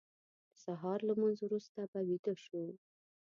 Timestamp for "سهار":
0.63-0.99